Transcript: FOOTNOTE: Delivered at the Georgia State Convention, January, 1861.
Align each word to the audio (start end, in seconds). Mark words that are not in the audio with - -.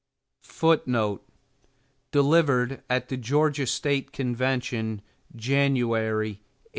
FOOTNOTE: 0.41 1.21
Delivered 2.11 2.81
at 2.89 3.09
the 3.09 3.17
Georgia 3.17 3.67
State 3.67 4.11
Convention, 4.11 5.03
January, 5.37 6.29
1861. 6.41 6.47